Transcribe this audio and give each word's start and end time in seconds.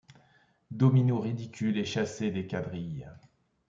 Domino 0.71 1.19
ridicule 1.19 1.77
et 1.77 1.85
chassé 1.85 2.31
des 2.31 2.47
quadrilles 2.47 3.07